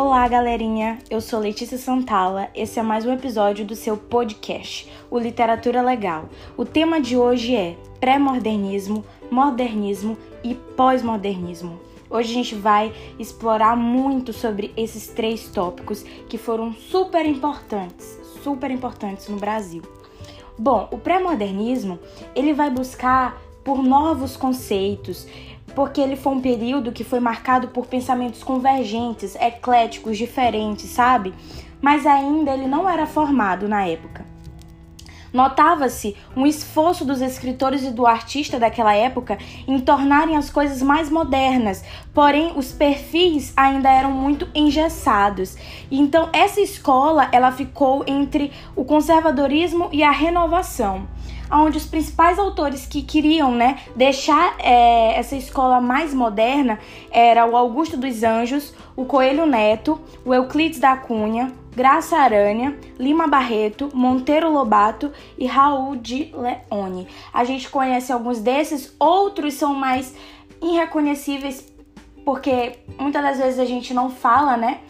Olá, 0.00 0.28
galerinha! 0.28 1.00
Eu 1.10 1.20
sou 1.20 1.40
Letícia 1.40 1.76
Santala. 1.76 2.50
Esse 2.54 2.78
é 2.78 2.82
mais 2.84 3.04
um 3.04 3.12
episódio 3.12 3.66
do 3.66 3.74
seu 3.74 3.96
podcast, 3.96 4.88
o 5.10 5.18
Literatura 5.18 5.82
Legal. 5.82 6.28
O 6.56 6.64
tema 6.64 7.00
de 7.00 7.16
hoje 7.16 7.56
é 7.56 7.76
pré-modernismo, 7.98 9.04
modernismo 9.28 10.16
e 10.44 10.54
pós-modernismo. 10.54 11.80
Hoje 12.08 12.30
a 12.30 12.32
gente 12.32 12.54
vai 12.54 12.94
explorar 13.18 13.76
muito 13.76 14.32
sobre 14.32 14.72
esses 14.76 15.08
três 15.08 15.48
tópicos 15.48 16.04
que 16.28 16.38
foram 16.38 16.72
super 16.72 17.26
importantes, 17.26 18.20
super 18.44 18.70
importantes 18.70 19.28
no 19.28 19.36
Brasil. 19.36 19.82
Bom, 20.56 20.86
o 20.92 20.98
pré-modernismo, 20.98 21.98
ele 22.36 22.52
vai 22.52 22.70
buscar 22.70 23.42
por 23.64 23.82
novos 23.82 24.36
conceitos, 24.36 25.26
porque 25.78 26.00
ele 26.00 26.16
foi 26.16 26.32
um 26.32 26.40
período 26.40 26.90
que 26.90 27.04
foi 27.04 27.20
marcado 27.20 27.68
por 27.68 27.86
pensamentos 27.86 28.42
convergentes, 28.42 29.36
ecléticos, 29.36 30.18
diferentes, 30.18 30.90
sabe? 30.90 31.32
Mas 31.80 32.04
ainda 32.04 32.52
ele 32.52 32.66
não 32.66 32.90
era 32.90 33.06
formado 33.06 33.68
na 33.68 33.86
época. 33.86 34.26
Notava-se 35.32 36.16
um 36.36 36.44
esforço 36.48 37.04
dos 37.04 37.20
escritores 37.20 37.84
e 37.84 37.92
do 37.92 38.08
artista 38.08 38.58
daquela 38.58 38.92
época 38.92 39.38
em 39.68 39.78
tornarem 39.78 40.36
as 40.36 40.50
coisas 40.50 40.82
mais 40.82 41.10
modernas, 41.10 41.84
porém 42.12 42.54
os 42.56 42.72
perfis 42.72 43.52
ainda 43.56 43.88
eram 43.88 44.10
muito 44.10 44.48
engessados. 44.56 45.56
Então 45.92 46.28
essa 46.32 46.60
escola 46.60 47.28
ela 47.30 47.52
ficou 47.52 48.02
entre 48.04 48.50
o 48.74 48.84
conservadorismo 48.84 49.90
e 49.92 50.02
a 50.02 50.10
renovação 50.10 51.06
onde 51.50 51.78
os 51.78 51.86
principais 51.86 52.38
autores 52.38 52.86
que 52.86 53.02
queriam 53.02 53.52
né, 53.52 53.78
deixar 53.94 54.54
é, 54.58 55.18
essa 55.18 55.36
escola 55.36 55.80
mais 55.80 56.12
moderna 56.12 56.78
era 57.10 57.46
o 57.46 57.56
Augusto 57.56 57.96
dos 57.96 58.22
Anjos, 58.22 58.74
o 58.96 59.04
Coelho 59.04 59.46
Neto, 59.46 60.00
o 60.24 60.34
Euclides 60.34 60.80
da 60.80 60.96
Cunha, 60.96 61.52
Graça 61.74 62.16
Aranha, 62.16 62.76
Lima 62.98 63.28
Barreto, 63.28 63.88
Monteiro 63.94 64.50
Lobato 64.50 65.12
e 65.38 65.46
Raul 65.46 65.96
de 65.96 66.32
Leone. 66.34 67.06
A 67.32 67.44
gente 67.44 67.68
conhece 67.68 68.12
alguns 68.12 68.40
desses, 68.40 68.94
outros 68.98 69.54
são 69.54 69.74
mais 69.74 70.14
irreconhecíveis 70.60 71.72
porque 72.28 72.80
muitas 72.98 73.22
das 73.22 73.38
vezes 73.38 73.58
a 73.58 73.64
gente 73.64 73.94
não 73.94 74.10
fala, 74.10 74.54
né? 74.54 74.80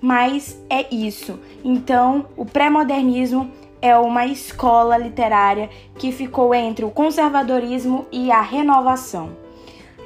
Mas 0.00 0.56
é 0.70 0.94
isso. 0.94 1.40
Então, 1.64 2.26
o 2.36 2.44
pré-modernismo 2.44 3.50
é 3.84 3.96
uma 3.98 4.24
escola 4.24 4.96
literária 4.96 5.68
que 5.98 6.10
ficou 6.10 6.54
entre 6.54 6.86
o 6.86 6.90
conservadorismo 6.90 8.06
e 8.10 8.32
a 8.32 8.40
renovação. 8.40 9.36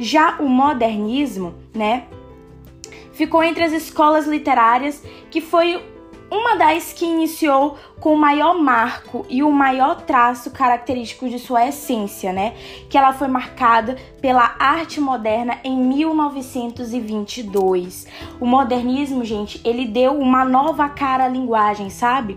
Já 0.01 0.39
o 0.41 0.48
modernismo, 0.48 1.55
né, 1.73 2.09
ficou 3.12 3.41
entre 3.41 3.62
as 3.62 3.71
escolas 3.71 4.27
literárias 4.27 5.01
que 5.31 5.41
foi 5.41 5.81
uma 6.29 6.56
das 6.56 6.93
que 6.93 7.05
iniciou 7.05 7.79
com 8.01 8.15
o 8.15 8.19
maior 8.19 8.59
marco 8.59 9.25
e 9.31 9.45
o 9.45 9.53
maior 9.53 10.03
traço 10.03 10.51
característico 10.51 11.29
de 11.29 11.39
sua 11.39 11.69
essência, 11.69 12.33
né? 12.33 12.55
Que 12.91 12.99
ela 12.99 13.12
foi 13.12 13.29
marcada 13.29 13.97
pela 14.21 14.56
arte 14.59 15.01
moderna 15.01 15.56
em 15.65 15.79
1922. 15.79 18.09
O 18.41 18.47
modernismo, 18.47 19.25
gente, 19.25 19.61
ele 19.65 19.87
deu 19.87 20.19
uma 20.19 20.45
nova 20.45 20.89
cara 20.89 21.25
à 21.25 21.29
linguagem, 21.29 21.89
sabe? 21.89 22.37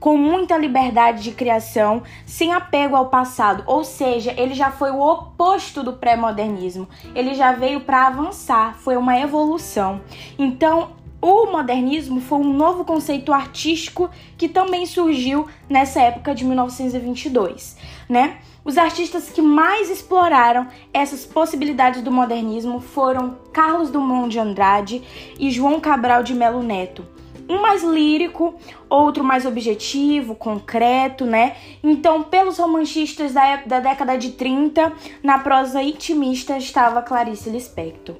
Com 0.00 0.16
muita 0.16 0.56
liberdade 0.56 1.22
de 1.22 1.30
criação, 1.30 2.02
sem 2.24 2.52
apego 2.52 2.96
ao 2.96 3.10
passado. 3.10 3.62
Ou 3.66 3.84
seja, 3.84 4.34
ele 4.36 4.54
já 4.54 4.70
foi 4.70 4.90
o 4.90 5.00
oposto 5.00 5.82
do 5.82 5.92
pré-modernismo. 5.92 6.88
Ele 7.14 7.34
já 7.34 7.52
veio 7.52 7.80
para 7.82 8.06
avançar, 8.06 8.74
foi 8.78 8.96
uma 8.96 9.20
evolução. 9.20 10.00
Então, 10.38 10.98
o 11.20 11.46
modernismo 11.52 12.18
foi 12.18 12.38
um 12.38 12.52
novo 12.52 12.82
conceito 12.82 13.30
artístico 13.30 14.08
que 14.38 14.48
também 14.48 14.86
surgiu 14.86 15.46
nessa 15.68 16.00
época 16.00 16.34
de 16.34 16.46
1922, 16.46 17.76
né? 18.08 18.38
Os 18.64 18.78
artistas 18.78 19.28
que 19.30 19.42
mais 19.42 19.90
exploraram 19.90 20.68
essas 20.92 21.26
possibilidades 21.26 22.02
do 22.02 22.10
modernismo 22.10 22.80
foram 22.80 23.36
Carlos 23.52 23.90
Drummond 23.90 24.30
de 24.30 24.38
Andrade 24.38 25.02
e 25.38 25.50
João 25.50 25.80
Cabral 25.80 26.22
de 26.22 26.34
Melo 26.34 26.62
Neto 26.62 27.04
um 27.48 27.60
mais 27.60 27.82
lírico, 27.82 28.54
outro 28.88 29.22
mais 29.22 29.46
objetivo, 29.46 30.34
concreto, 30.34 31.24
né? 31.24 31.56
Então, 31.82 32.22
pelos 32.22 32.58
romancistas 32.58 33.32
da, 33.32 33.56
da 33.56 33.80
década 33.80 34.16
de 34.16 34.32
30, 34.32 34.92
na 35.22 35.38
prosa 35.38 35.82
intimista 35.82 36.56
estava 36.56 37.02
Clarice 37.02 37.50
Lispector. 37.50 38.16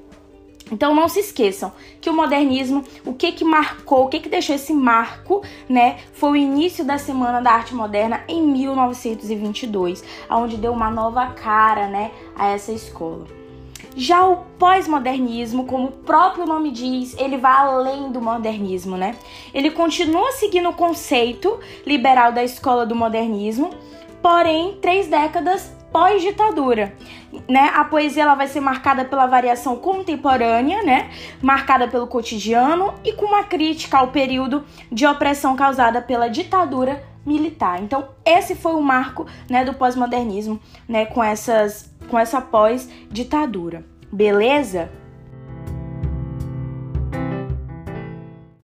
Então 0.70 0.94
não 0.94 1.08
se 1.08 1.18
esqueçam 1.20 1.72
que 2.00 2.08
o 2.08 2.14
modernismo, 2.14 2.84
o 3.04 3.12
que 3.12 3.32
que 3.32 3.44
marcou, 3.44 4.04
o 4.04 4.08
que 4.08 4.20
que 4.20 4.28
deixou 4.28 4.54
esse 4.54 4.72
marco, 4.72 5.42
né, 5.68 5.98
foi 6.12 6.30
o 6.30 6.36
início 6.36 6.84
da 6.84 6.96
Semana 6.96 7.40
da 7.40 7.50
Arte 7.50 7.74
Moderna 7.74 8.22
em 8.28 8.40
1922, 8.40 10.04
onde 10.30 10.56
deu 10.56 10.72
uma 10.72 10.90
nova 10.90 11.26
cara, 11.32 11.88
né, 11.88 12.12
a 12.36 12.50
essa 12.50 12.70
escola. 12.72 13.39
Já 13.96 14.24
o 14.24 14.36
pós-modernismo, 14.58 15.66
como 15.66 15.88
o 15.88 15.92
próprio 15.92 16.46
nome 16.46 16.70
diz, 16.70 17.16
ele 17.18 17.36
vai 17.36 17.52
além 17.52 18.10
do 18.12 18.20
modernismo, 18.20 18.96
né? 18.96 19.16
Ele 19.52 19.70
continua 19.70 20.32
seguindo 20.32 20.68
o 20.68 20.74
conceito 20.74 21.58
liberal 21.84 22.32
da 22.32 22.44
escola 22.44 22.86
do 22.86 22.94
modernismo, 22.94 23.70
porém, 24.22 24.78
três 24.80 25.08
décadas 25.08 25.74
pós-ditadura, 25.92 26.94
né? 27.48 27.72
A 27.74 27.84
poesia 27.84 28.22
ela 28.22 28.36
vai 28.36 28.46
ser 28.46 28.60
marcada 28.60 29.04
pela 29.04 29.26
variação 29.26 29.76
contemporânea, 29.76 30.82
né? 30.82 31.10
Marcada 31.42 31.88
pelo 31.88 32.06
cotidiano 32.06 32.94
e 33.04 33.12
com 33.12 33.26
uma 33.26 33.42
crítica 33.42 33.98
ao 33.98 34.08
período 34.08 34.64
de 34.90 35.04
opressão 35.04 35.56
causada 35.56 36.00
pela 36.00 36.28
ditadura 36.28 37.02
militar. 37.26 37.82
Então, 37.82 38.08
esse 38.24 38.54
foi 38.54 38.74
o 38.74 38.80
marco, 38.80 39.26
né, 39.48 39.64
do 39.64 39.74
pós-modernismo, 39.74 40.58
né, 40.88 41.04
com 41.04 41.22
essas 41.22 41.90
com 42.10 42.18
essa 42.18 42.40
pós-ditadura. 42.40 43.84
Beleza? 44.12 44.90